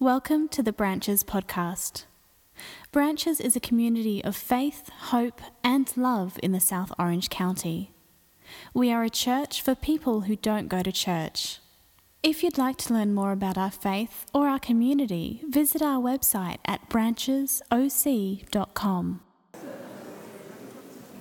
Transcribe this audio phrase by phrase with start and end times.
[0.00, 2.06] Welcome to the Branches podcast.
[2.90, 7.92] Branches is a community of faith, hope, and love in the South Orange County.
[8.74, 11.60] We are a church for people who don't go to church.
[12.24, 16.58] If you'd like to learn more about our faith or our community, visit our website
[16.66, 19.20] at branchesoc.com.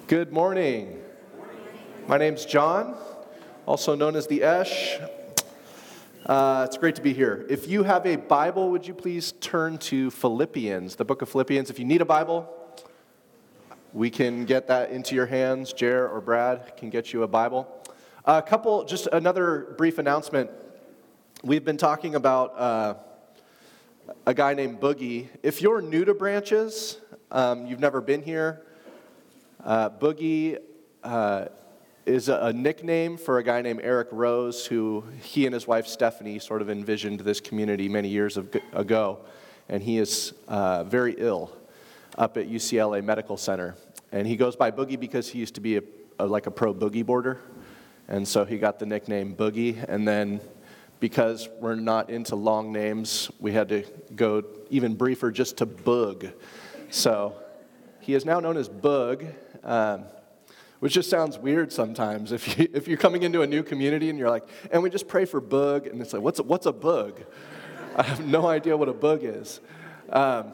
[0.08, 1.00] Good morning.
[2.08, 2.96] My name's John,
[3.68, 4.98] also known as the Esh.
[6.26, 7.46] Uh, it's great to be here.
[7.50, 11.70] If you have a Bible, would you please turn to Philippians, the book of Philippians?
[11.70, 12.48] If you need a Bible,
[13.92, 15.74] we can get that into your hands.
[15.74, 17.68] Jer or Brad can get you a Bible.
[18.24, 20.50] A couple, just another brief announcement.
[21.44, 22.94] We've been talking about uh,
[24.26, 25.28] a guy named Boogie.
[25.44, 27.00] If you're new to branches,
[27.32, 28.62] um, you've never been here,
[29.62, 30.58] uh, Boogie
[31.04, 31.48] uh,
[32.06, 36.40] is a, nickname for a guy named Eric Rose, who he and his wife Stephanie
[36.40, 39.20] sort of envisioned this community many years ago.
[39.70, 41.56] And he is uh, very ill
[42.18, 43.76] up at UCLA Medical Center.
[44.12, 45.82] And he goes by Boogie because he used to be a,
[46.20, 47.40] a, like a pro boogie boarder.
[48.08, 49.84] And so he got the nickname Boogie.
[49.88, 50.42] And then
[51.00, 53.84] because we're not into long names, we had to
[54.16, 56.34] go even briefer just to Boog.
[56.90, 57.36] So
[58.02, 59.34] he is now known as Boog.
[59.64, 60.04] Um,
[60.84, 62.34] which just sounds weird sometimes.
[62.34, 65.08] If, you, if you're coming into a new community and you're like, and we just
[65.08, 67.24] pray for bug, and it's like, what's a, what's a bug?
[67.96, 69.62] I have no idea what a bug is.
[70.10, 70.52] Um,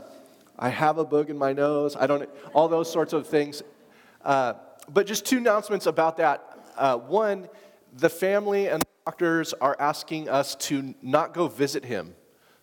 [0.59, 1.95] I have a bug in my nose.
[1.95, 3.63] I don't, all those sorts of things.
[4.23, 4.53] Uh,
[4.88, 6.59] but just two announcements about that.
[6.77, 7.50] Uh, one,
[7.97, 12.13] the family and the doctors are asking us to not go visit him.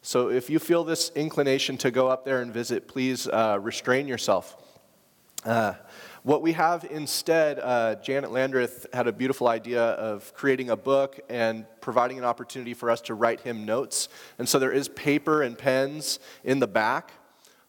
[0.03, 4.06] So if you feel this inclination to go up there and visit, please uh, restrain
[4.06, 4.56] yourself.
[6.27, 11.21] What we have instead, uh, Janet Landreth had a beautiful idea of creating a book
[11.29, 14.09] and providing an opportunity for us to write him notes.
[14.37, 17.13] And so there is paper and pens in the back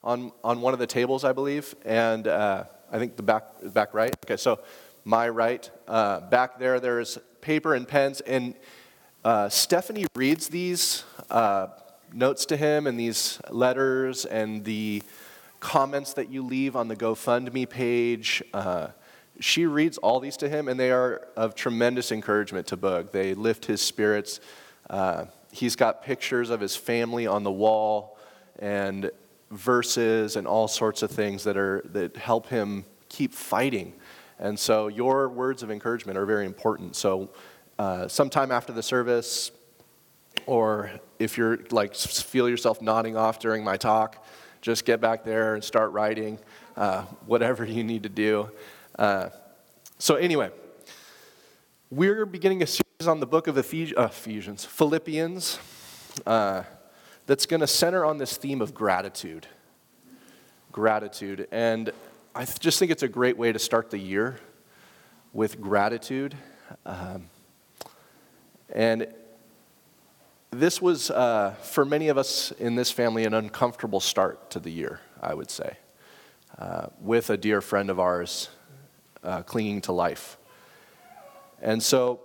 [0.03, 1.75] on, on one of the tables, I believe.
[1.85, 4.15] And uh, I think the back, back right.
[4.25, 4.59] Okay, so
[5.05, 5.69] my right.
[5.87, 8.21] Uh, back there, there's paper and pens.
[8.21, 8.55] And
[9.23, 11.67] uh, Stephanie reads these uh,
[12.11, 15.03] notes to him and these letters and the
[15.59, 18.43] comments that you leave on the GoFundMe page.
[18.53, 18.87] Uh,
[19.39, 23.11] she reads all these to him, and they are of tremendous encouragement to Boog.
[23.11, 24.39] They lift his spirits.
[24.89, 28.17] Uh, he's got pictures of his family on the wall
[28.59, 29.11] and
[29.51, 33.93] verses and all sorts of things that, are, that help him keep fighting.
[34.39, 36.95] And so your words of encouragement are very important.
[36.95, 37.29] So
[37.79, 39.51] uh, sometime after the service,
[40.45, 44.25] or if you're like feel yourself nodding off during my talk,
[44.67, 46.37] just get back there and start writing,
[46.75, 48.51] uh, whatever you need to do.
[48.99, 49.29] Uh,
[49.97, 50.51] so, anyway,
[51.89, 55.57] we're beginning a series on the book of Ephes- uh, Ephesians, Philippians,
[56.25, 56.63] uh,
[57.27, 59.47] that's going to center on this theme of gratitude.
[60.73, 61.47] Gratitude.
[61.49, 61.91] And
[62.35, 64.37] I th- just think it's a great way to start the year
[65.31, 66.35] with gratitude.
[66.85, 67.29] Um,
[68.75, 69.07] and
[70.51, 74.71] this was, uh, for many of us in this family, an uncomfortable start to the
[74.71, 75.77] year, I would say,
[76.57, 78.49] uh, with a dear friend of ours
[79.23, 80.37] uh, clinging to life.
[81.61, 82.21] And so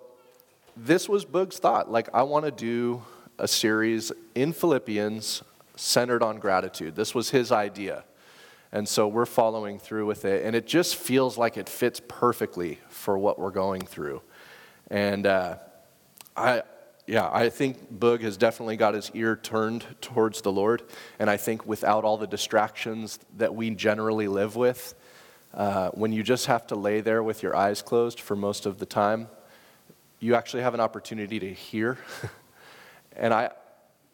[0.77, 1.91] this was Boog's thought.
[1.91, 3.03] Like, I want to do
[3.39, 5.43] a series in Philippians
[5.75, 6.95] centered on gratitude.
[6.95, 8.05] This was his idea.
[8.71, 10.45] And so we're following through with it.
[10.45, 14.23] And it just feels like it fits perfectly for what we're going through.
[14.91, 15.57] And uh,
[16.37, 16.63] I,
[17.07, 20.83] yeah, I think Boog has definitely got his ear turned towards the Lord.
[21.19, 24.95] And I think without all the distractions that we generally live with,
[25.53, 28.79] uh, when you just have to lay there with your eyes closed for most of
[28.79, 29.29] the time,
[30.21, 31.99] you actually have an opportunity to hear.
[33.17, 33.51] and I,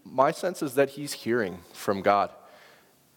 [0.04, 2.30] my sense is that he's hearing from God.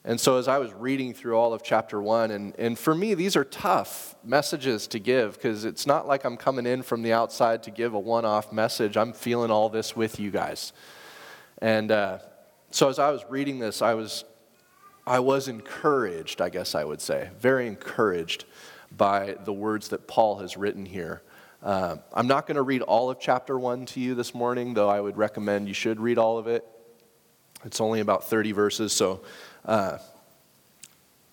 [0.03, 3.13] And so, as I was reading through all of chapter one, and, and for me,
[3.13, 7.13] these are tough messages to give because it's not like I'm coming in from the
[7.13, 8.97] outside to give a one off message.
[8.97, 10.73] I'm feeling all this with you guys.
[11.59, 12.17] And uh,
[12.71, 14.25] so, as I was reading this, I was,
[15.05, 18.45] I was encouraged, I guess I would say, very encouraged
[18.97, 21.21] by the words that Paul has written here.
[21.61, 24.89] Uh, I'm not going to read all of chapter one to you this morning, though
[24.89, 26.65] I would recommend you should read all of it.
[27.63, 29.21] It's only about 30 verses, so
[29.65, 29.97] uh,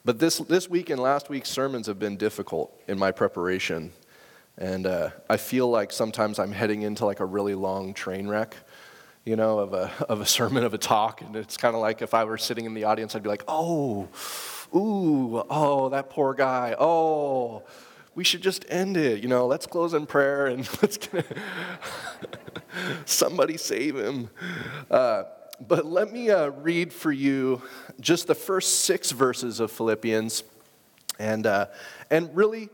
[0.05, 3.93] but this, this week and last week's sermons have been difficult in my preparation.
[4.57, 8.57] And uh, I feel like sometimes I'm heading into like a really long train wreck,
[9.25, 11.21] you know, of a, of a sermon, of a talk.
[11.21, 13.45] And it's kind of like if I were sitting in the audience, I'd be like,
[13.49, 14.09] oh,
[14.75, 16.75] ooh, oh, that poor guy.
[16.79, 17.65] Oh,
[18.15, 19.23] we should just end it.
[19.23, 21.25] You know, let's close in prayer and let's get
[23.05, 24.31] somebody save him.
[24.91, 25.25] Uh,
[25.67, 27.63] but let me uh, read for you
[28.01, 30.45] just the first six verses of Philippians.
[31.19, 31.67] And, uh,
[32.11, 32.71] and really,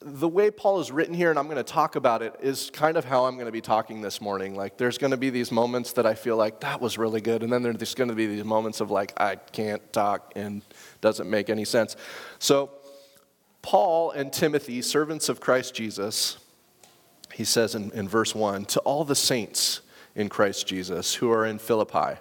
[0.00, 2.96] the way Paul is written here, and I'm going to talk about it, is kind
[2.96, 4.54] of how I'm going to be talking this morning.
[4.54, 7.42] Like, there's going to be these moments that I feel like that was really good,
[7.42, 10.62] and then there's going to be these moments of like, I can't talk and
[11.00, 11.96] doesn't make any sense.
[12.38, 12.70] So,
[13.62, 16.38] Paul and Timothy, servants of Christ Jesus,
[17.32, 19.80] he says in, in verse 1 to all the saints
[20.14, 22.20] in Christ Jesus who are in Philippi,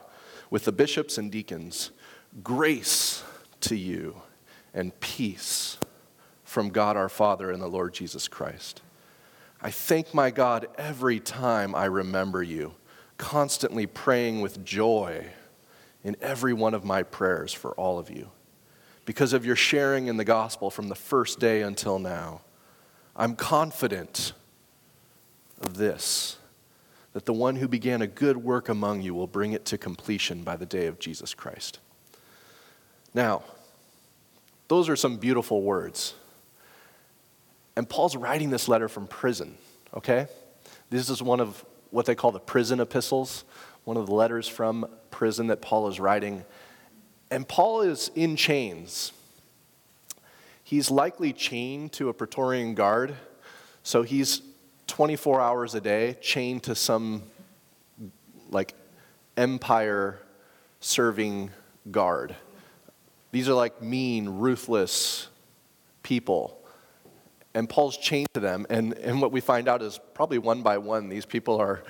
[0.49, 1.91] with the bishops and deacons,
[2.43, 3.23] grace
[3.61, 4.21] to you
[4.73, 5.77] and peace
[6.43, 8.81] from God our Father and the Lord Jesus Christ.
[9.61, 12.75] I thank my God every time I remember you,
[13.17, 15.27] constantly praying with joy
[16.03, 18.29] in every one of my prayers for all of you,
[19.05, 22.41] because of your sharing in the gospel from the first day until now.
[23.15, 24.33] I'm confident
[25.61, 26.37] of this
[27.15, 30.43] that the one who began a good work among you will bring it to completion
[30.43, 31.79] by the day of Jesus Christ.
[33.13, 33.41] Now,
[34.67, 36.13] those are some beautiful words.
[37.77, 39.55] And Paul's writing this letter from prison,
[39.93, 40.27] okay?
[40.89, 43.45] This is one of what they call the prison epistles,
[43.85, 46.43] one of the letters from prison that Paul is writing.
[47.31, 49.13] And Paul is in chains.
[50.65, 53.15] He's likely chained to a Praetorian guard,
[53.83, 54.41] so he's
[54.87, 57.23] 24 hours a day chained to some
[58.49, 58.73] like
[59.37, 60.19] empire
[60.79, 61.51] serving
[61.91, 62.35] guard.
[63.31, 65.27] These are like mean, ruthless
[66.03, 66.65] people
[67.55, 68.67] and Paul's chained to them.
[68.69, 71.83] And, and what we find out is probably one by one, these people are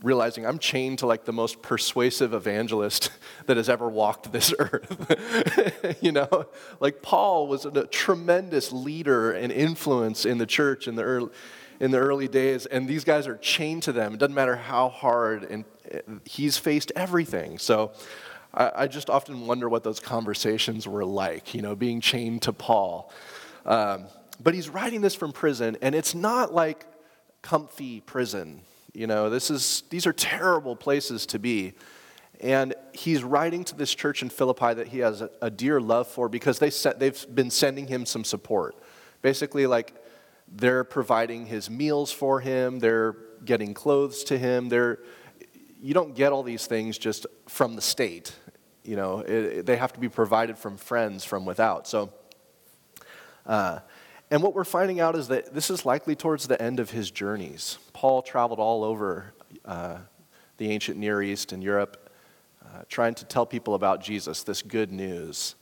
[0.00, 3.10] realizing I'm chained to like the most persuasive evangelist
[3.46, 5.98] that has ever walked this earth.
[6.00, 6.46] you know,
[6.80, 11.30] like Paul was a tremendous leader and influence in the church in the early,
[11.80, 14.14] in the early days, and these guys are chained to them.
[14.14, 15.64] It doesn't matter how hard, and
[16.24, 17.58] he's faced everything.
[17.58, 17.92] So
[18.54, 22.52] I, I just often wonder what those conversations were like, you know, being chained to
[22.52, 23.12] Paul.
[23.66, 24.06] Um,
[24.42, 26.86] but he's writing this from prison, and it's not like
[27.42, 28.62] comfy prison.
[28.92, 31.74] You know, this is, these are terrible places to be.
[32.40, 36.08] And he's writing to this church in Philippi that he has a, a dear love
[36.08, 38.74] for because they they've been sending him some support.
[39.22, 39.94] Basically, like
[40.54, 44.68] they're providing his meals for him, they're getting clothes to him.
[44.68, 44.98] They're,
[45.80, 48.34] you don't get all these things just from the state.
[48.84, 51.86] You know, it, it, they have to be provided from friends from without.
[51.86, 52.12] So,
[53.46, 53.80] uh,
[54.30, 57.10] and what we're finding out is that this is likely towards the end of his
[57.10, 57.78] journeys.
[57.92, 59.34] Paul traveled all over
[59.64, 59.98] uh,
[60.56, 62.10] the ancient Near East and Europe
[62.64, 65.54] uh, trying to tell people about Jesus, this good news.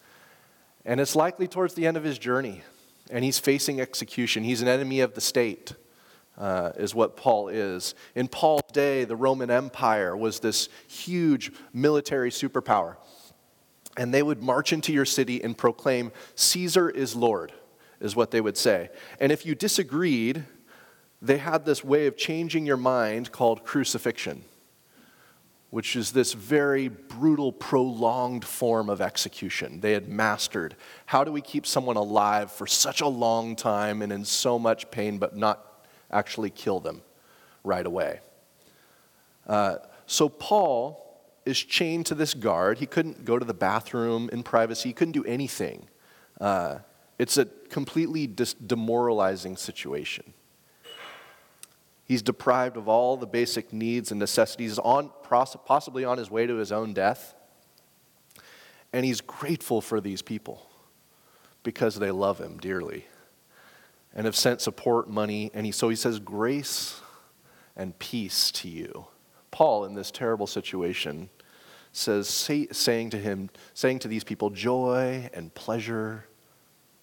[0.84, 2.62] And it's likely towards the end of his journey.
[3.10, 4.44] And he's facing execution.
[4.44, 5.74] He's an enemy of the state,
[6.38, 7.94] uh, is what Paul is.
[8.14, 12.96] In Paul's day, the Roman Empire was this huge military superpower.
[13.96, 17.52] And they would march into your city and proclaim, Caesar is Lord
[18.00, 18.90] is what they would say.
[19.20, 20.44] And if you disagreed,
[21.20, 24.44] they had this way of changing your mind called crucifixion,
[25.70, 29.80] which is this very brutal, prolonged form of execution.
[29.80, 30.76] They had mastered
[31.06, 34.90] how do we keep someone alive for such a long time and in so much
[34.90, 37.02] pain, but not actually kill them
[37.62, 38.20] right away.
[39.46, 39.76] Uh,
[40.06, 41.06] so Paul
[41.46, 42.78] is chained to this guard.
[42.78, 45.88] He couldn't go to the bathroom in privacy, he couldn't do anything.
[46.40, 46.78] Uh,
[47.18, 50.32] it's a completely dis- demoralizing situation.
[52.10, 55.12] He's deprived of all the basic needs and necessities, on,
[55.64, 57.36] possibly on his way to his own death.
[58.92, 60.68] And he's grateful for these people
[61.62, 63.06] because they love him dearly
[64.12, 65.52] and have sent support money.
[65.54, 67.00] And he, so he says, Grace
[67.76, 69.06] and peace to you.
[69.52, 71.30] Paul, in this terrible situation,
[71.92, 76.26] says, say, saying to him, saying to these people, joy and pleasure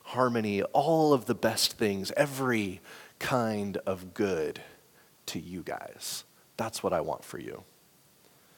[0.04, 2.82] harmony, all of the best things, every
[3.20, 4.62] kind of good
[5.28, 6.24] to you guys.
[6.58, 7.64] That's what I want for you.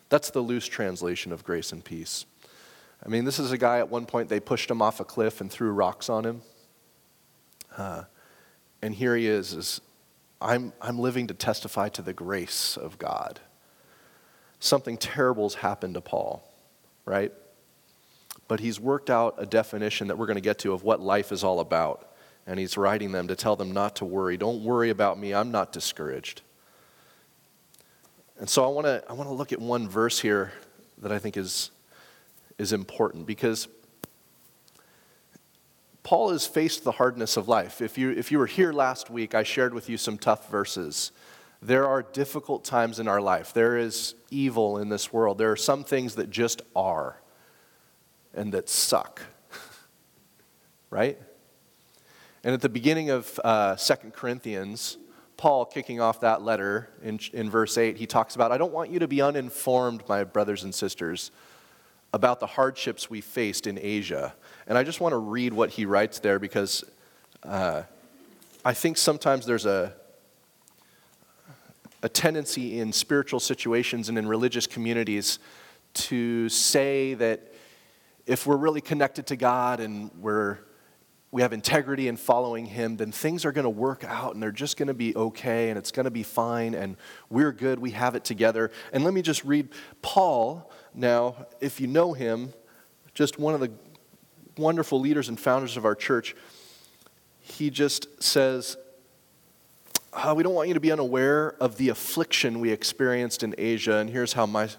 [0.10, 2.26] That's the loose translation of grace and peace.
[3.06, 5.42] I mean, this is a guy at one point they pushed him off a cliff
[5.42, 6.42] and threw rocks on him.
[7.78, 8.04] Uh,
[8.82, 9.82] and here he is, is
[10.42, 13.40] I'm, I'm living to testify to the grace of God.
[14.60, 16.44] Something terrible's happened to Paul,
[17.06, 17.32] right?
[18.50, 21.32] but he's worked out a definition that we're going to get to of what life
[21.32, 22.12] is all about.
[22.48, 24.38] And he's writing them to tell them not to worry.
[24.38, 25.36] Don't worry about me.
[25.36, 26.42] I'm not discouraged.
[28.40, 30.54] And so I want to I want to look at one verse here
[31.00, 31.72] that I think is
[32.58, 33.68] is important because
[36.04, 37.82] Paul has faced the hardness of life.
[37.82, 41.12] If you if you were here last week, I shared with you some tough verses
[41.62, 43.52] There are difficult times in our life.
[43.52, 45.38] There is evil in this world.
[45.38, 47.22] There are some things that just are
[48.34, 49.22] and that suck.
[50.90, 51.20] right?
[52.46, 54.98] And at the beginning of uh, 2 Corinthians,
[55.40, 58.92] Paul, kicking off that letter in, in verse 8, he talks about, I don't want
[58.92, 61.32] you to be uninformed, my brothers and sisters,
[62.12, 64.36] about the hardships we faced in Asia.
[64.68, 66.84] And I just want to read what he writes there because
[67.44, 67.84] uh,
[68.66, 69.94] I think sometimes there's a,
[72.04, 75.40] a tendency in spiritual situations and in religious communities
[75.94, 77.54] to say that
[78.26, 80.58] if we're really connected to God and we're
[81.32, 84.52] we have integrity in following him, then things are going to work out and they're
[84.52, 86.98] just going to be okay and it's going to be fine and
[87.30, 88.72] we're good, we have it together.
[88.92, 89.70] And let me just read
[90.02, 92.54] Paul now, if you know him,
[93.14, 93.72] just one of the
[94.58, 96.36] wonderful leaders and founders of our church.
[97.40, 98.78] He just says,
[100.14, 103.98] oh, We don't want you to be unaware of the affliction we experienced in Asia.
[103.98, 104.70] And here's how my,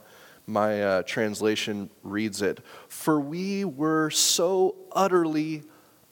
[0.47, 5.63] my uh, translation reads it For we were so utterly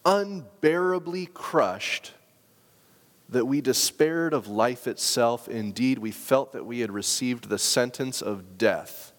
[0.05, 2.12] unbearably crushed
[3.28, 5.49] that we despaired of life itself.
[5.49, 9.12] Indeed, we felt that we had received the sentence of death.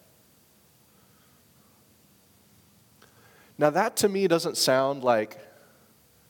[3.57, 5.37] Now, that to me doesn't sound like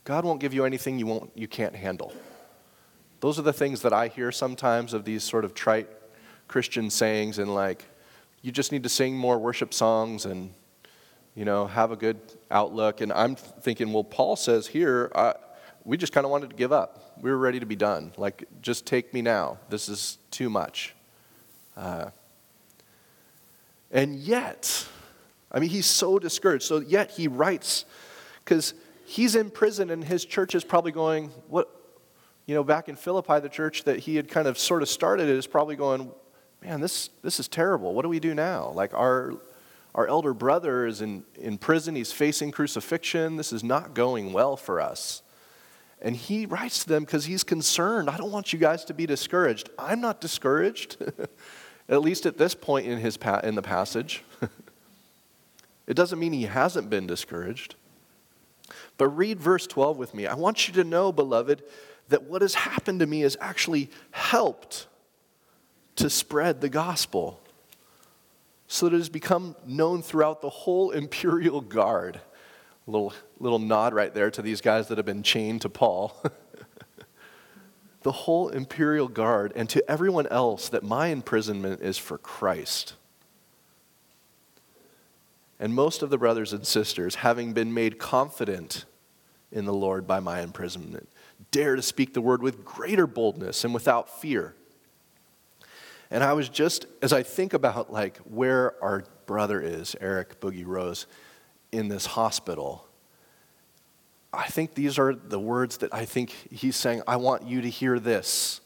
[0.03, 2.11] God won't give you anything you, won't, you can't handle.
[3.19, 5.87] Those are the things that I hear sometimes of these sort of trite
[6.47, 7.85] Christian sayings, and like,
[8.41, 10.51] you just need to sing more worship songs and
[11.39, 12.19] you know, have a good
[12.51, 12.99] outlook.
[12.99, 15.35] And I'm thinking, well, Paul says here, I,
[15.85, 17.13] we just kind of wanted to give up.
[17.21, 18.11] We were ready to be done.
[18.17, 19.57] Like, just take me now.
[19.69, 20.93] This is too much.
[21.77, 22.09] Uh,
[23.89, 24.85] and yet,
[25.49, 26.65] I mean, he's so discouraged.
[26.65, 27.85] So, yet he writes,
[28.43, 28.73] because
[29.05, 31.69] he's in prison and his church is probably going, what,
[32.47, 35.29] you know, back in Philippi, the church that he had kind of sort of started
[35.29, 36.11] is probably going,
[36.61, 37.93] man, this, this is terrible.
[37.93, 38.71] What do we do now?
[38.71, 39.35] Like, our
[39.95, 43.37] our elder brother is in, in prison, he's facing crucifixion.
[43.37, 45.23] This is not going well for us.
[46.01, 48.09] And he writes to them because he's concerned.
[48.09, 49.69] I don't want you guys to be discouraged.
[49.77, 50.97] I'm not discouraged,
[51.89, 54.23] at least at this point in, his pa- in the passage.
[55.87, 57.75] it doesn't mean he hasn't been discouraged.
[58.97, 60.27] But read verse 12 with me.
[60.27, 61.63] I want you to know, beloved,
[62.09, 64.87] that what has happened to me has actually helped
[65.95, 67.41] to spread the gospel
[68.71, 72.21] so that it has become known throughout the whole imperial guard.
[72.87, 76.15] A little, little nod right there to these guys that have been chained to Paul.
[78.03, 82.93] the whole imperial guard and to everyone else that my imprisonment is for Christ.
[85.59, 88.85] And most of the brothers and sisters, having been made confident
[89.51, 91.09] in the Lord by my imprisonment,
[91.49, 94.53] dare to speak the word with greater boldness and without fear.
[96.11, 100.65] And I was just, as I think about like where our brother is, Eric Boogie
[100.65, 101.05] Rose,
[101.71, 102.87] in this hospital,
[104.33, 107.69] I think these are the words that I think he's saying, I want you to
[107.69, 108.61] hear this.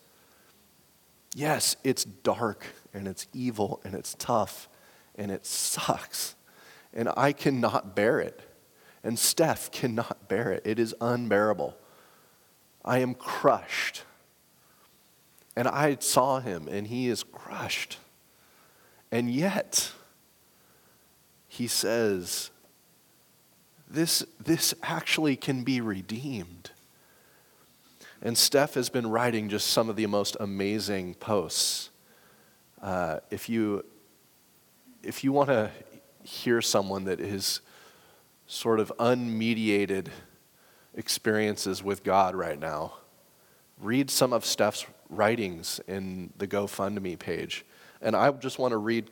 [1.36, 4.70] Yes, it's dark and it's evil and it's tough
[5.16, 6.36] and it sucks.
[6.94, 8.42] And I cannot bear it.
[9.04, 10.62] And Steph cannot bear it.
[10.66, 11.76] It is unbearable.
[12.86, 14.04] I am crushed.
[15.56, 17.98] And I saw him, and he is crushed.
[19.12, 19.92] And yet,
[21.48, 22.50] he says,
[23.88, 26.72] this, this actually can be redeemed.
[28.24, 31.90] And Steph has been writing just some of the most amazing posts.
[32.82, 33.86] Uh, if you,
[35.04, 35.70] if you want to
[36.24, 37.62] hear someone that is
[38.48, 40.08] sort of unmediated
[40.96, 42.94] experiences with God right now,
[43.80, 47.66] read some of Steph's writings in the GoFundMe page.
[48.02, 49.10] And I just want to read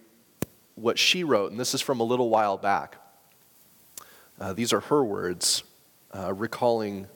[0.76, 2.98] what she wrote, and this is from a little while back.
[4.40, 5.64] Uh, these are her words,
[6.12, 7.08] uh, recalling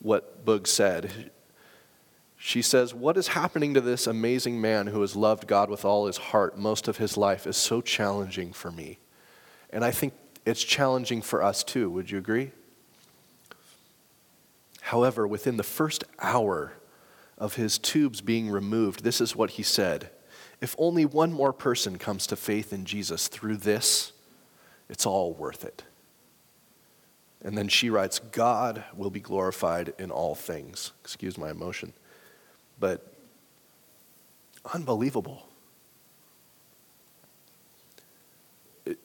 [0.00, 1.30] what Boog said.
[2.36, 6.06] She says, What is happening to this amazing man who has loved God with all
[6.06, 8.98] his heart most of his life is so challenging for me.
[9.70, 10.14] And I think
[10.44, 11.90] it's challenging for us too.
[11.90, 12.52] Would you agree?
[14.80, 16.74] However, within the first hour
[17.38, 20.10] of his tubes being removed, this is what he said
[20.60, 24.12] If only one more person comes to faith in Jesus through this,
[24.88, 25.84] it's all worth it.
[27.42, 30.92] And then she writes, God will be glorified in all things.
[31.02, 31.92] Excuse my emotion.
[32.80, 33.12] But
[34.72, 35.46] unbelievable.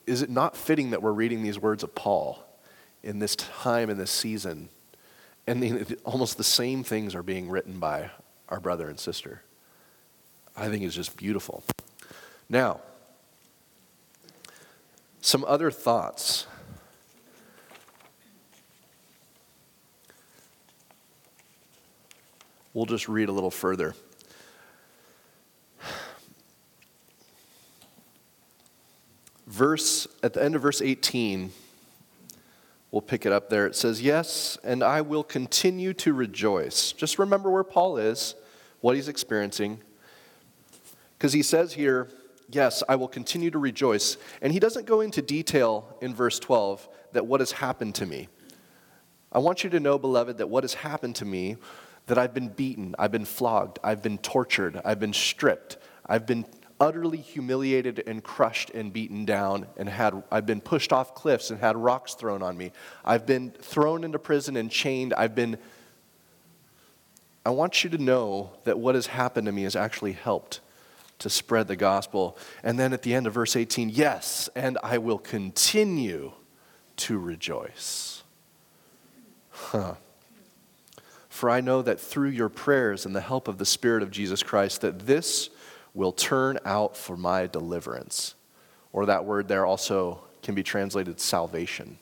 [0.08, 2.44] Is it not fitting that we're reading these words of Paul
[3.04, 4.70] in this time, in this season,
[5.48, 8.12] and the, almost the same things are being written by
[8.52, 9.42] our brother and sister.
[10.56, 11.64] I think is just beautiful.
[12.50, 12.82] Now,
[15.22, 16.46] some other thoughts.
[22.74, 23.96] We'll just read a little further.
[29.48, 31.52] Verse at the end of verse 18,
[32.90, 33.68] we'll pick it up there.
[33.68, 36.94] It says, Yes, and I will continue to rejoice.
[36.94, 38.36] Just remember where Paul is,
[38.82, 39.82] what he's experiencing.
[41.18, 42.10] Because he says here,
[42.54, 44.18] Yes, I will continue to rejoice.
[44.42, 48.28] And he doesn't go into detail in verse 12 that what has happened to me.
[49.32, 51.56] I want you to know, beloved, that what has happened to me,
[52.08, 56.46] that I've been beaten, I've been flogged, I've been tortured, I've been stripped, I've been
[56.82, 61.60] utterly humiliated and crushed and beaten down and had I've been pushed off cliffs and
[61.60, 62.72] had rocks thrown on me.
[63.06, 65.14] I've been thrown into prison and chained.
[65.14, 65.58] I've been
[67.46, 70.60] I want you to know that what has happened to me has actually helped
[71.20, 72.38] to spread the gospel.
[72.64, 76.34] And then at the end of verse 18, yes, and I will continue
[76.98, 78.24] to rejoice.
[79.52, 79.96] Huh.
[81.30, 84.44] For I know that through your prayers and the help of the Spirit of Jesus
[84.44, 85.50] Christ, that this
[85.94, 88.36] will turn out for my deliverance.
[88.94, 91.98] Or that word there also can be translated salvation.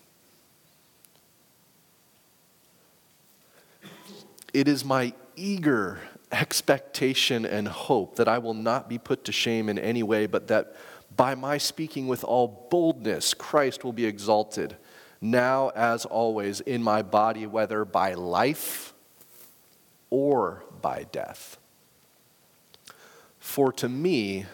[4.53, 6.00] It is my eager
[6.31, 10.48] expectation and hope that I will not be put to shame in any way, but
[10.48, 10.75] that
[11.15, 14.77] by my speaking with all boldness, Christ will be exalted,
[15.22, 18.93] now as always, in my body, whether by life
[20.10, 21.58] or by death.
[23.39, 24.46] For to me,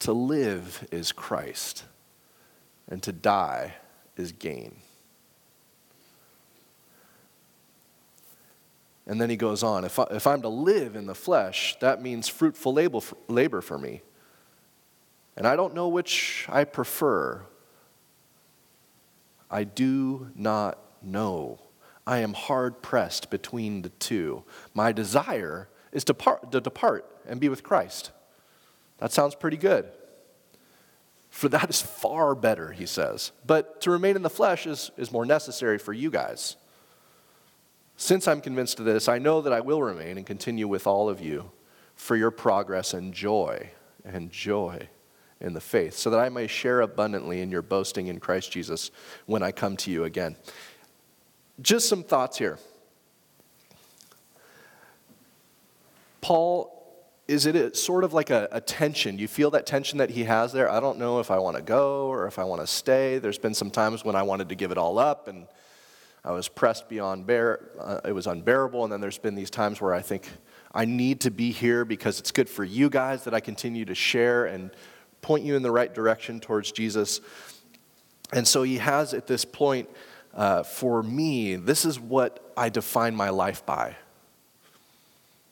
[0.00, 1.84] to live is Christ,
[2.88, 3.74] and to die
[4.16, 4.76] is gain.
[9.06, 12.02] And then he goes on if, I, if I'm to live in the flesh, that
[12.02, 14.02] means fruitful labor for, labor for me.
[15.36, 17.42] And I don't know which I prefer.
[19.50, 21.60] I do not know.
[22.06, 24.44] I am hard pressed between the two.
[24.74, 28.10] My desire is to, part, to depart and be with Christ.
[28.98, 29.86] That sounds pretty good.
[31.30, 33.32] For that is far better, he says.
[33.46, 36.56] But to remain in the flesh is, is more necessary for you guys.
[37.96, 41.08] Since I'm convinced of this, I know that I will remain and continue with all
[41.08, 41.50] of you
[41.94, 43.70] for your progress and joy
[44.04, 44.88] and joy
[45.40, 48.90] in the faith, so that I may share abundantly in your boasting in Christ Jesus
[49.26, 50.36] when I come to you again.
[51.60, 52.58] Just some thoughts here.
[56.20, 56.72] Paul,
[57.28, 59.18] is it sort of like a, a tension?
[59.18, 60.70] You feel that tension that he has there?
[60.70, 63.18] I don't know if I want to go or if I want to stay.
[63.18, 65.46] There's been some times when I wanted to give it all up and
[66.26, 67.60] I was pressed beyond bear.
[67.78, 68.82] Uh, it was unbearable.
[68.82, 70.28] And then there's been these times where I think
[70.74, 73.94] I need to be here because it's good for you guys that I continue to
[73.94, 74.72] share and
[75.22, 77.20] point you in the right direction towards Jesus.
[78.32, 79.88] And so he has at this point,
[80.34, 83.94] uh, for me, this is what I define my life by.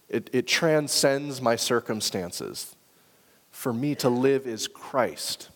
[0.09, 2.75] It, it transcends my circumstances.
[3.53, 5.51] For me to live is Christ.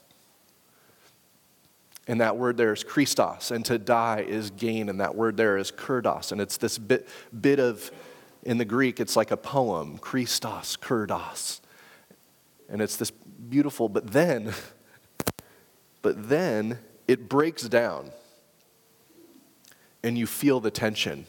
[2.08, 5.58] And that word there is Christos, and to die is gain, and that word there
[5.58, 6.32] is kerdos.
[6.32, 7.06] And it's this bit,
[7.38, 7.90] bit of,
[8.42, 11.60] in the Greek, it's like a poem, Christos, kerdos.
[12.70, 14.54] And it's this beautiful, but then,
[16.02, 18.10] but then it breaks down,
[20.02, 21.26] and you feel the tension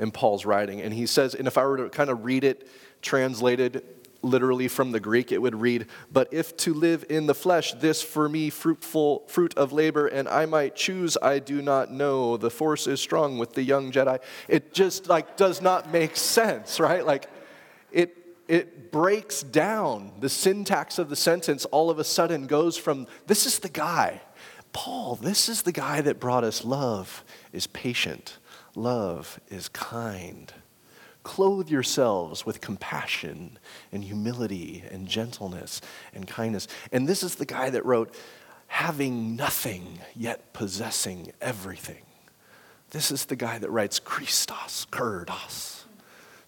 [0.00, 0.80] in Paul's writing.
[0.80, 2.68] And he says, and if I were to kind of read it
[3.00, 3.84] translated,
[4.22, 8.02] literally from the Greek, it would read, But if to live in the flesh, this
[8.02, 12.36] for me fruitful fruit of labor, and I might choose, I do not know.
[12.36, 14.18] The force is strong with the young Jedi.
[14.48, 17.04] It just like does not make sense, right?
[17.04, 17.28] Like
[17.92, 18.16] it
[18.48, 23.46] it breaks down the syntax of the sentence all of a sudden goes from this
[23.46, 24.20] is the guy
[24.72, 28.38] paul this is the guy that brought us love is patient
[28.74, 30.52] love is kind
[31.22, 33.58] Clothe yourselves with compassion
[33.92, 35.80] and humility and gentleness
[36.14, 36.66] and kindness.
[36.92, 38.14] And this is the guy that wrote,
[38.68, 42.02] having nothing yet possessing everything.
[42.90, 45.84] This is the guy that writes Christos, Kerdos.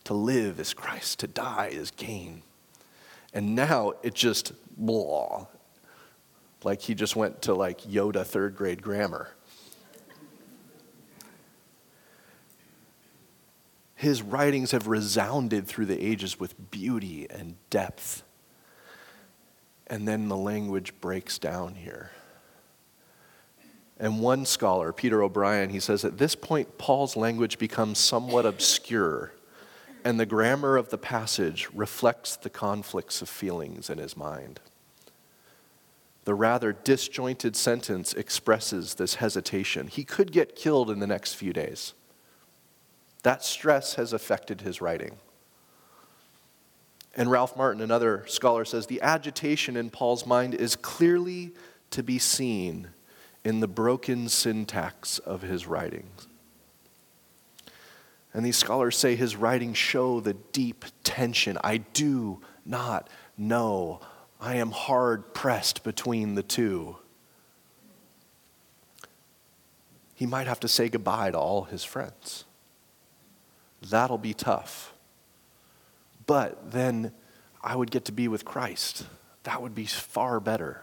[0.05, 2.43] To live is Christ, to die is gain.
[3.33, 5.47] And now it just blah.
[6.65, 9.31] Like he just went to like Yoda third grade grammar.
[14.03, 18.25] His writings have resounded through the ages with beauty and depth.
[19.87, 22.11] And then the language breaks down here.
[24.01, 29.35] And one scholar, Peter O'Brien, he says at this point, Paul's language becomes somewhat obscure
[30.05, 34.59] and the grammar of the passage reflects the conflicts of feelings in his mind.
[36.25, 39.87] The rather disjointed sentence expresses this hesitation.
[39.87, 41.95] He could get killed in the next few days.
[43.23, 45.17] That stress has affected his writing.
[47.15, 51.53] And Ralph Martin, another scholar, says the agitation in Paul's mind is clearly
[51.91, 52.89] to be seen
[53.45, 56.27] in the broken syntax of his writings.
[58.33, 61.59] And these scholars say his writings show the deep tension.
[61.63, 64.01] I do not know.
[64.41, 66.97] I am hard pressed between the two.
[70.15, 72.45] He might have to say goodbye to all his friends.
[73.91, 74.95] That'll be tough.
[76.27, 77.13] But then
[77.63, 79.07] I would get to be with Christ.
[79.43, 80.83] That would be far better.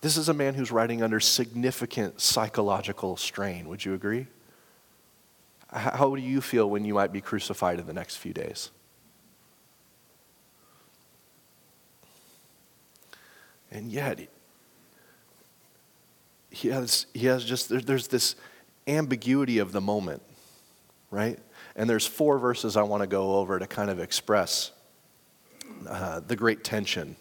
[0.00, 3.68] This is a man who's writing under significant psychological strain.
[3.68, 4.26] Would you agree?
[5.70, 8.70] How do you feel when you might be crucified in the next few days?
[13.70, 14.20] And yet,
[16.50, 18.36] he has, he has just, there, there's this
[18.86, 20.22] ambiguity of the moment,
[21.10, 21.38] right?
[21.76, 24.70] And there's four verses I want to go over to kind of express
[25.88, 27.16] uh, the great tension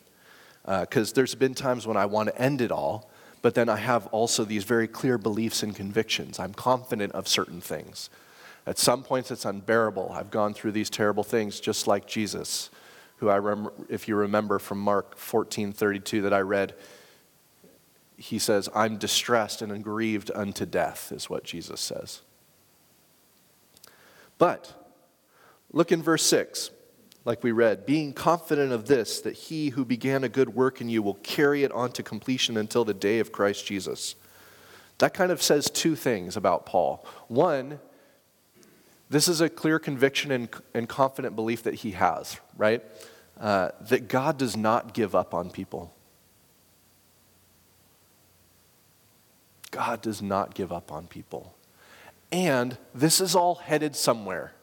[0.66, 3.10] because uh, there's been times when I want to end it all,
[3.42, 6.40] but then I have also these very clear beliefs and convictions.
[6.40, 8.10] I'm confident of certain things.
[8.66, 10.12] At some points, it's unbearable.
[10.14, 12.70] I've gone through these terrible things just like Jesus,
[13.18, 16.74] who I remember, if you remember from Mark 14 32 that I read,
[18.18, 22.22] he says, I'm distressed and aggrieved unto death, is what Jesus says.
[24.38, 24.74] But
[25.72, 26.72] look in verse 6
[27.26, 30.90] like we read, being confident of this, that he who began a good work in
[30.90, 34.16] you will carry it on to completion until the day of Christ Jesus.
[34.98, 37.06] That kind of says two things about Paul.
[37.30, 37.80] One,
[39.10, 42.84] this is a clear conviction and, and confident belief that he has, right?
[43.40, 45.94] Uh, that God does not give up on people.
[49.74, 51.56] God does not give up on people.
[52.32, 54.54] And this is all headed somewhere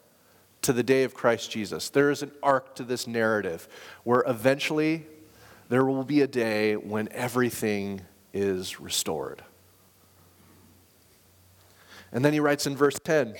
[0.63, 1.91] to the day of Christ Jesus.
[1.91, 3.69] There is an arc to this narrative
[4.05, 5.05] where eventually
[5.69, 9.43] there will be a day when everything is restored.
[12.13, 13.35] And then he writes in verse 10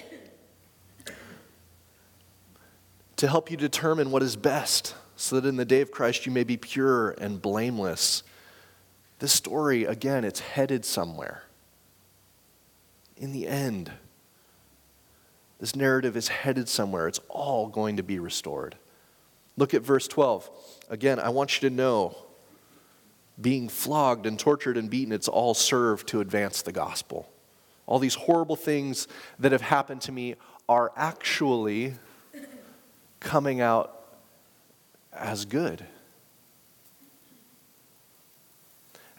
[3.17, 6.33] to help you determine what is best, so that in the day of Christ you
[6.33, 8.25] may be pure and blameless.
[9.21, 11.45] This story, again, it's headed somewhere.
[13.21, 13.93] In the end,
[15.61, 17.07] this narrative is headed somewhere.
[17.07, 18.77] It's all going to be restored.
[19.59, 20.51] Look at verse 12.
[20.89, 22.17] Again, I want you to know
[23.39, 27.31] being flogged and tortured and beaten, it's all served to advance the gospel.
[27.87, 29.07] All these horrible things
[29.39, 30.37] that have happened to me
[30.69, 31.95] are actually
[33.19, 34.03] coming out
[35.13, 35.85] as good.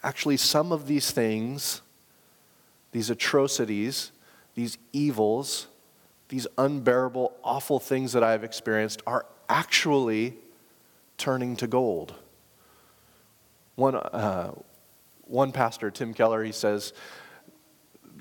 [0.03, 1.81] Actually, some of these things,
[2.91, 4.12] these atrocities,
[4.56, 5.67] these evils,
[6.30, 10.36] these unbearable, awful things that I've experienced are actually
[11.17, 12.13] turning to gold.
[13.75, 14.51] One, uh,
[15.23, 16.93] one pastor, Tim Keller, he says,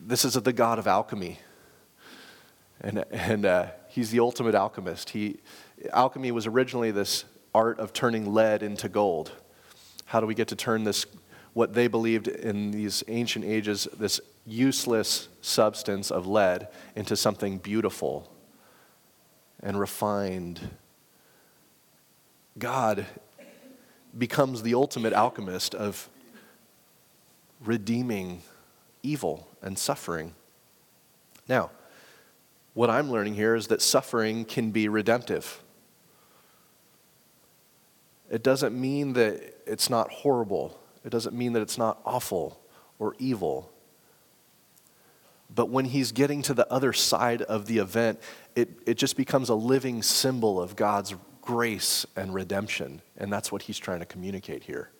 [0.02, 1.38] This is the God of alchemy.
[2.80, 5.11] And, and uh, he's the ultimate alchemist.
[5.11, 5.38] He,
[5.92, 9.33] alchemy was originally this art of turning lead into gold.
[10.06, 11.06] How do we get to turn this,
[11.52, 14.20] what they believed in these ancient ages, this
[14.52, 18.30] useless substance of lead into something beautiful
[19.62, 20.60] and refined.
[22.58, 23.06] God
[24.16, 26.08] becomes the ultimate alchemist of
[27.64, 28.42] redeeming
[29.02, 30.34] evil and suffering.
[31.48, 31.70] Now,
[32.74, 35.62] what I'm learning here is that suffering can be redemptive.
[38.30, 40.78] It doesn't mean that it's not horrible.
[41.04, 42.60] It doesn't mean that it's not awful
[42.98, 43.70] or evil.
[45.54, 48.20] But when he's getting to the other side of the event,
[48.54, 53.02] it, it just becomes a living symbol of God's grace and redemption.
[53.16, 54.90] And that's what he's trying to communicate here.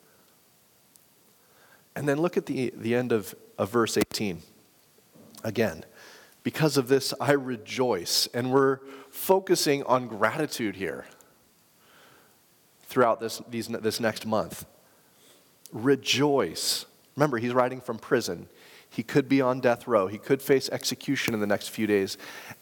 [1.95, 4.41] And then look at the, the end of, of verse 18.
[5.43, 5.85] Again,
[6.43, 8.27] because of this, I rejoice.
[8.33, 11.05] And we're focusing on gratitude here
[12.83, 14.65] throughout this, these, this next month.
[15.71, 16.85] Rejoice.
[17.15, 18.47] Remember, he's writing from prison.
[18.93, 20.07] He could be on death row.
[20.07, 22.17] He could face execution in the next few days.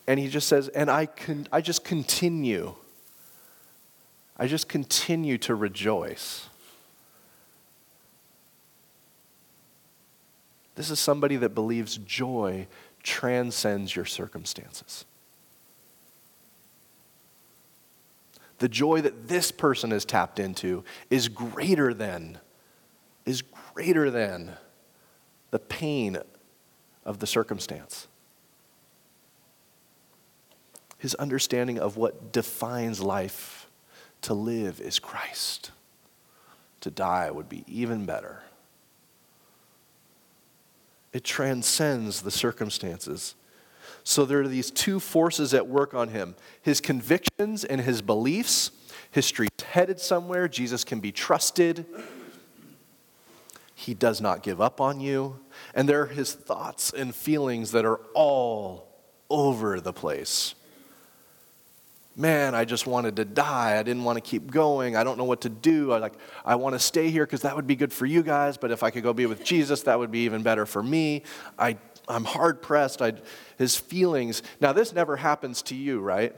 [0.06, 2.76] And he just says, and I, can, I just continue.
[4.38, 6.48] I just continue to rejoice.
[10.76, 12.68] This is somebody that believes joy
[13.02, 15.06] transcends your circumstances.
[18.60, 22.38] The joy that this person is tapped into is greater than,
[23.26, 23.42] is
[23.74, 24.56] greater than
[25.52, 26.18] the pain
[27.06, 28.08] of the circumstance.
[30.98, 33.68] His understanding of what defines life
[34.22, 35.72] to live is Christ.
[36.82, 38.44] To die would be even better.
[41.12, 43.36] It transcends the circumstances.
[44.04, 48.72] So there are these two forces at work on him his convictions and his beliefs.
[49.12, 50.48] History's headed somewhere.
[50.48, 51.86] Jesus can be trusted.
[53.80, 55.40] He does not give up on you.
[55.74, 58.90] And there are his thoughts and feelings that are all
[59.30, 60.54] over the place.
[62.14, 63.80] Man, I just wanted to die.
[63.80, 64.98] I didn't want to keep going.
[64.98, 65.94] I don't know what to do.
[65.94, 68.58] I like I want to stay here because that would be good for you guys,
[68.58, 71.24] but if I could go be with Jesus, that would be even better for me.
[71.58, 71.78] I
[72.10, 73.02] I'm hard pressed.
[73.02, 73.14] I
[73.58, 74.44] his feelings.
[74.60, 76.36] Now this never happens to you, right?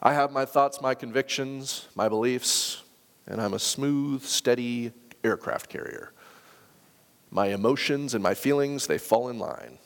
[0.00, 2.84] I have my thoughts, my convictions, my beliefs,
[3.26, 4.92] and I'm a smooth, steady
[5.24, 6.12] aircraft carrier.
[7.30, 9.78] My emotions and my feelings, they fall in line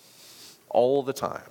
[0.70, 1.51] all the time.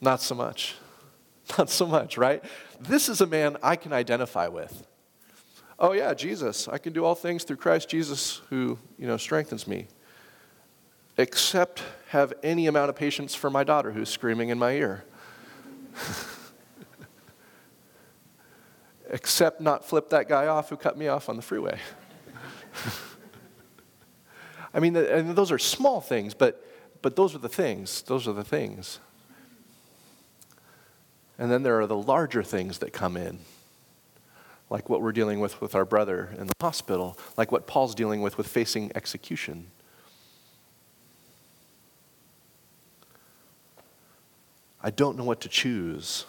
[0.00, 0.76] Not so much.
[1.58, 2.42] Not so much, right?
[2.80, 4.86] This is a man I can identify with.
[5.78, 9.66] Oh yeah, Jesus, I can do all things through Christ Jesus who, you know, strengthens
[9.66, 9.86] me.
[11.16, 15.04] Except have any amount of patience for my daughter who's screaming in my ear.
[19.10, 21.78] Except not flip that guy off who cut me off on the freeway.
[24.74, 26.64] I mean, and those are small things, but,
[27.00, 28.02] but those are the things.
[28.02, 29.00] Those are the things.
[31.38, 33.38] And then there are the larger things that come in,
[34.70, 38.20] like what we're dealing with with our brother in the hospital, like what Paul's dealing
[38.20, 39.68] with with facing execution.
[44.82, 46.26] I don't know what to choose.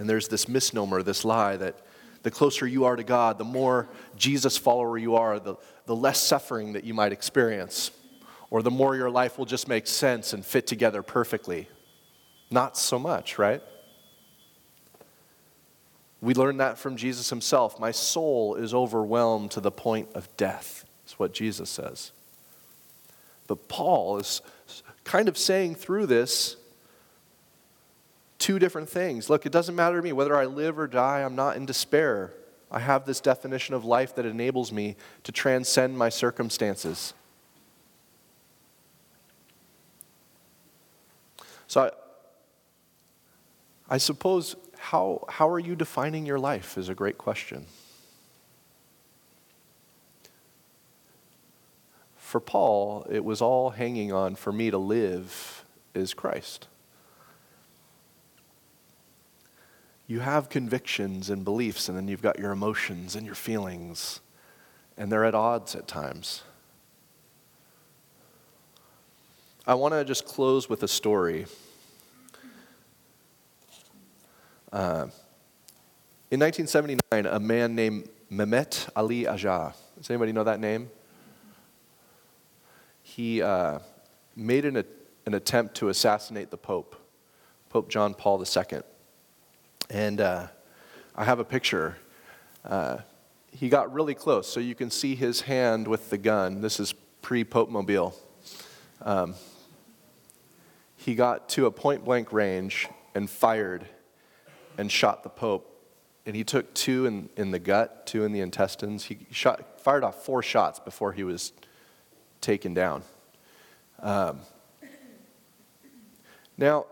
[0.00, 1.76] And there's this misnomer, this lie that
[2.22, 3.86] the closer you are to God, the more
[4.16, 7.90] Jesus follower you are, the, the less suffering that you might experience,
[8.50, 11.68] or the more your life will just make sense and fit together perfectly.
[12.50, 13.60] Not so much, right?
[16.22, 17.78] We learn that from Jesus himself.
[17.78, 22.12] My soul is overwhelmed to the point of death, is what Jesus says.
[23.46, 24.40] But Paul is
[25.04, 26.56] kind of saying through this
[28.50, 29.30] two different things.
[29.30, 32.32] Look, it doesn't matter to me whether I live or die, I'm not in despair.
[32.68, 37.14] I have this definition of life that enables me to transcend my circumstances.
[41.68, 41.92] So
[43.88, 47.66] I, I suppose, how, how are you defining your life is a great question.
[52.16, 56.66] For Paul, it was all hanging on for me to live is Christ.
[60.10, 64.18] You have convictions and beliefs, and then you've got your emotions and your feelings,
[64.96, 66.42] and they're at odds at times.
[69.64, 71.46] I want to just close with a story.
[74.72, 75.06] Uh,
[76.32, 80.90] in 1979, a man named Mehmet Ali Agca, does anybody know that name?
[83.04, 83.78] He uh,
[84.34, 84.82] made an,
[85.26, 86.96] an attempt to assassinate the Pope,
[87.68, 88.80] Pope John Paul II.
[89.88, 90.48] And uh,
[91.16, 91.96] I have a picture.
[92.64, 92.98] Uh,
[93.52, 96.60] he got really close, so you can see his hand with the gun.
[96.60, 98.14] This is pre Pope Mobile.
[99.02, 99.34] Um,
[100.96, 103.86] he got to a point blank range and fired
[104.76, 105.66] and shot the Pope.
[106.26, 109.04] And he took two in, in the gut, two in the intestines.
[109.04, 111.52] He shot, fired off four shots before he was
[112.40, 113.02] taken down.
[114.00, 114.40] Um,
[116.56, 116.86] now,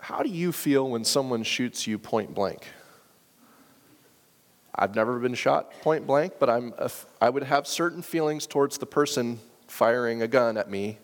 [0.00, 2.66] how do you feel when someone shoots you point blank?
[4.74, 8.78] I've never been shot point blank, but I'm a, I would have certain feelings towards
[8.78, 10.98] the person firing a gun at me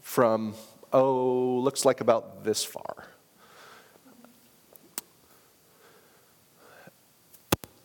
[0.00, 0.54] from,
[0.92, 3.06] oh, looks like about this far.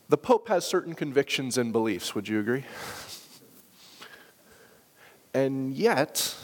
[0.07, 2.63] The Pope has certain convictions and beliefs, would you agree?
[5.33, 6.35] and yet,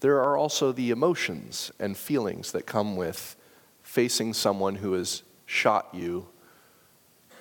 [0.00, 3.36] there are also the emotions and feelings that come with
[3.82, 6.26] facing someone who has shot you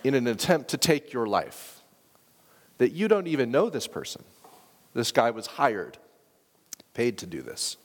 [0.03, 1.81] in an attempt to take your life.
[2.77, 4.23] That you don't even know this person.
[4.93, 5.97] This guy was hired,
[6.93, 7.77] paid to do this.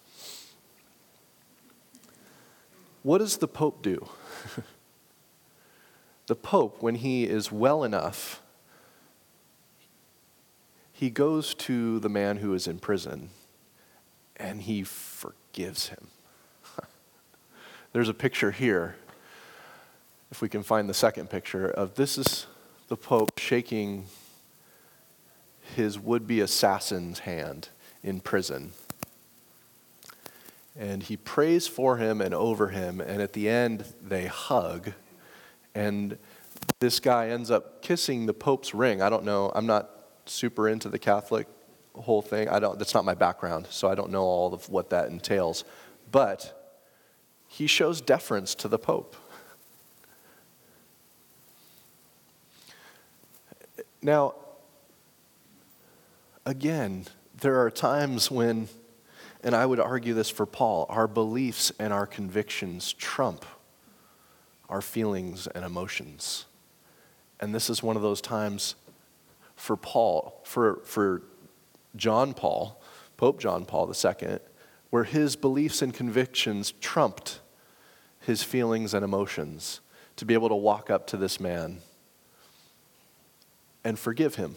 [3.02, 4.06] What does the Pope do?
[6.26, 8.42] the Pope, when he is well enough,
[10.92, 13.30] he goes to the man who is in prison
[14.40, 16.08] and he forgives him.
[17.92, 18.96] There's a picture here,
[20.30, 22.46] if we can find the second picture, of this is
[22.88, 24.06] the Pope shaking
[25.76, 27.68] his would be assassin's hand
[28.02, 28.72] in prison.
[30.76, 34.92] And he prays for him and over him, and at the end, they hug.
[35.74, 36.16] And
[36.78, 39.02] this guy ends up kissing the Pope's ring.
[39.02, 39.90] I don't know, I'm not
[40.26, 41.46] super into the Catholic
[41.94, 42.48] whole thing.
[42.48, 45.64] I don't, that's not my background, so I don't know all of what that entails.
[46.10, 46.56] But
[47.48, 49.16] he shows deference to the Pope.
[54.02, 54.34] Now,
[56.46, 57.06] again,
[57.40, 58.68] there are times when,
[59.42, 63.44] and I would argue this for Paul, our beliefs and our convictions trump
[64.70, 66.46] our feelings and emotions.
[67.40, 68.76] And this is one of those times
[69.56, 71.22] for Paul, for, for
[71.96, 72.80] John Paul,
[73.16, 74.38] Pope John Paul II,
[74.90, 77.40] where his beliefs and convictions trumped
[78.20, 79.80] his feelings and emotions
[80.16, 81.78] to be able to walk up to this man
[83.84, 84.56] and forgive him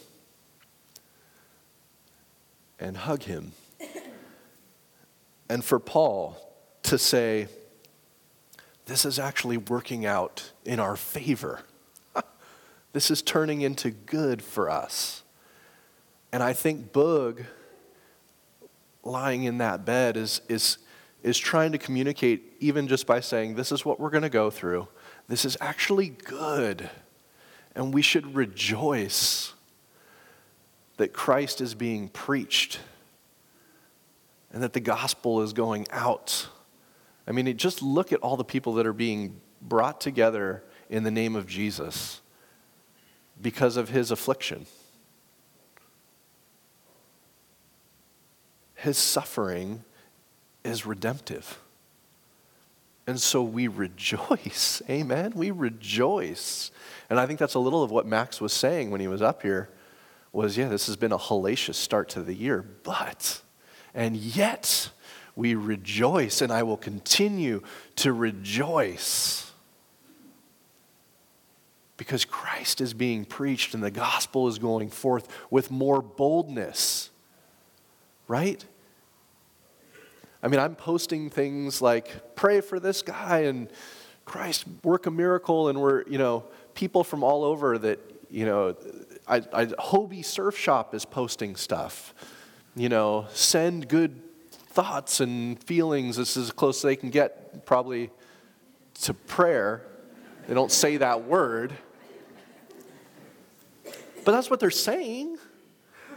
[2.79, 3.53] and hug him.
[5.49, 6.37] And for Paul
[6.83, 7.47] to say,
[8.85, 11.61] this is actually working out in our favor.
[12.93, 15.22] this is turning into good for us.
[16.33, 17.45] And I think Boog,
[19.03, 20.79] lying in that bed, is, is,
[21.21, 24.49] is trying to communicate, even just by saying, This is what we're going to go
[24.49, 24.87] through.
[25.27, 26.89] This is actually good.
[27.75, 29.53] And we should rejoice
[30.97, 32.79] that Christ is being preached
[34.51, 36.47] and that the gospel is going out.
[37.27, 41.11] I mean, just look at all the people that are being brought together in the
[41.11, 42.21] name of Jesus
[43.39, 44.65] because of his affliction.
[48.83, 49.85] His suffering
[50.65, 51.57] is redemptive.
[53.07, 54.81] And so we rejoice.
[54.89, 55.31] Amen.
[55.35, 56.69] We rejoice.
[57.09, 59.41] And I think that's a little of what Max was saying when he was up
[59.41, 59.69] here
[60.33, 63.41] was yeah, this has been a hellacious start to the year, but,
[63.93, 64.89] and yet
[65.33, 67.61] we rejoice, and I will continue
[67.97, 69.51] to rejoice
[71.95, 77.11] because Christ is being preached and the gospel is going forth with more boldness,
[78.27, 78.65] right?
[80.43, 83.69] I mean, I'm posting things like, pray for this guy and
[84.25, 86.43] Christ work a miracle, and we're, you know,
[86.75, 88.75] people from all over that, you know,
[89.25, 92.13] I, I, Hobie Surf Shop is posting stuff.
[92.75, 96.17] You know, send good thoughts and feelings.
[96.17, 98.09] This is as close as they can get, probably,
[99.03, 99.85] to prayer.
[100.47, 101.71] They don't say that word.
[104.25, 105.37] But that's what they're saying.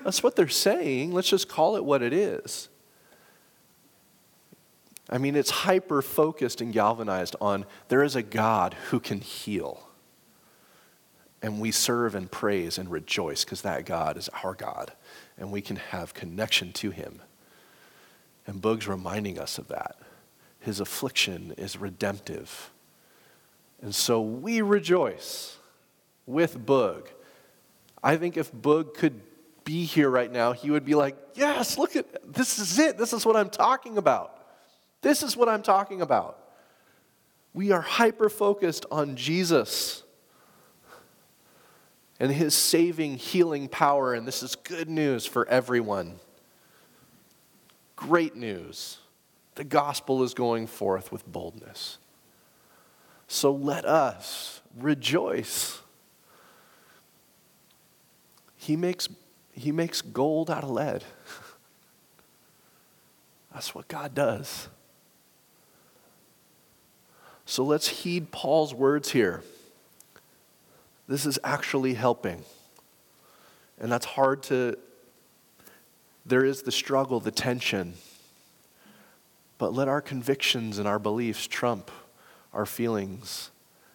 [0.02, 1.12] That's what they're saying.
[1.12, 2.70] Let's just call it what it is.
[5.08, 9.86] I mean, it's hyper focused and galvanized on there is a God who can heal
[11.42, 14.92] and we serve and praise and rejoice because that God is our God
[15.38, 17.20] and we can have connection to him.
[18.46, 19.96] And Boog's reminding us of that.
[20.60, 22.70] His affliction is redemptive.
[23.80, 25.56] And so we rejoice
[26.26, 27.06] with Boog.
[28.02, 29.20] I think if Boog could
[29.64, 32.96] be here right now, he would be like, Yes, look at this is it.
[32.98, 34.35] This is what I'm talking about.
[35.02, 36.38] This is what I'm talking about.
[37.54, 40.02] We are hyper focused on Jesus
[42.18, 44.14] and his saving, healing power.
[44.14, 46.18] And this is good news for everyone.
[47.94, 48.98] Great news.
[49.54, 51.98] The gospel is going forth with boldness.
[53.28, 55.80] So let us rejoice.
[58.56, 59.08] He makes,
[59.52, 61.04] he makes gold out of lead.
[63.52, 64.68] That's what God does.
[67.46, 69.42] So let's heed Paul's words here.
[71.08, 72.42] This is actually helping.
[73.78, 74.76] And that's hard to,
[76.26, 77.94] there is the struggle, the tension.
[79.58, 81.90] But let our convictions and our beliefs trump
[82.52, 83.50] our feelings.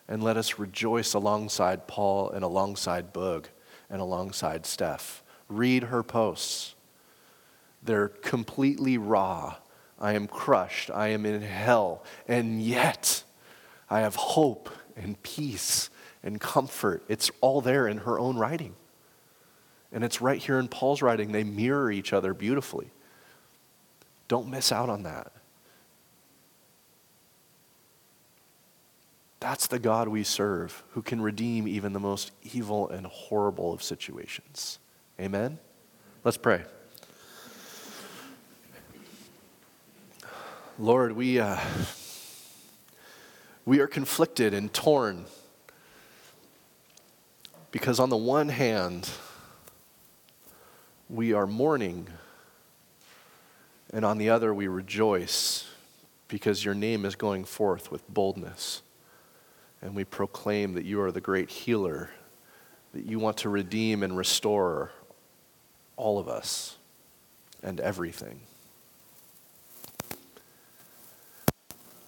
[0.08, 3.46] And let us rejoice alongside Paul and alongside Boog
[3.90, 5.24] and alongside Steph.
[5.50, 6.76] Read her posts.
[7.84, 9.56] They're completely raw.
[10.00, 10.90] I am crushed.
[10.90, 12.04] I am in hell.
[12.28, 13.24] And yet,
[13.92, 15.90] I have hope and peace
[16.24, 17.04] and comfort.
[17.10, 18.74] It's all there in her own writing.
[19.92, 21.34] And it's right here in Paul's writing.
[21.34, 22.90] They mirror each other beautifully.
[24.30, 25.34] Don't miss out on that.
[29.42, 33.84] That's the God we serve who can redeem even the most evil and horrible of
[33.84, 34.80] situations.
[35.20, 35.60] Amen?
[36.24, 36.64] Let's pray.
[40.80, 41.60] Lord, we, uh,
[43.66, 45.26] we are conflicted and torn
[47.72, 49.10] because, on the one hand,
[51.10, 52.08] we are mourning,
[53.94, 55.68] and on the other, we rejoice
[56.28, 58.82] because your name is going forth with boldness.
[59.82, 62.10] And we proclaim that you are the great healer,
[62.94, 64.92] that you want to redeem and restore
[65.98, 66.78] all of us
[67.64, 68.42] and everything.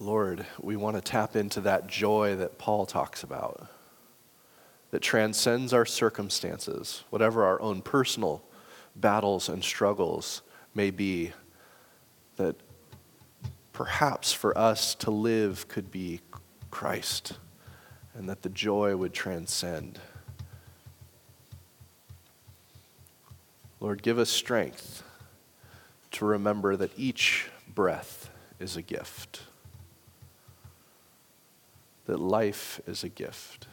[0.00, 3.68] Lord, we want to tap into that joy that Paul talks about,
[4.90, 8.42] that transcends our circumstances, whatever our own personal
[8.96, 10.42] battles and struggles
[10.74, 11.32] may be,
[12.36, 12.56] that
[13.72, 16.20] perhaps for us to live could be
[16.70, 17.34] Christ,
[18.14, 20.00] and that the joy would transcend.
[23.78, 25.02] Lord, give us strength
[26.12, 29.42] to remember that each breath is a gift,
[32.06, 33.66] that life is a gift,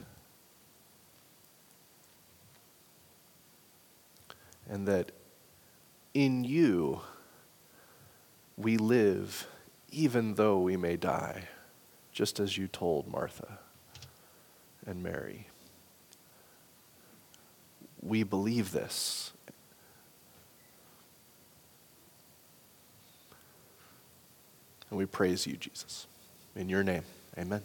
[4.69, 5.11] and that
[6.13, 7.01] in you
[8.57, 9.47] we live
[9.91, 11.47] even though we may die,
[12.11, 13.59] just as you told Martha
[14.85, 15.47] and Mary.
[18.01, 19.33] We believe this
[24.91, 26.05] And we praise you, Jesus.
[26.55, 27.03] In your name,
[27.37, 27.61] amen.